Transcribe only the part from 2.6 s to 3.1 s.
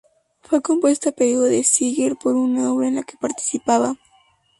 obra en la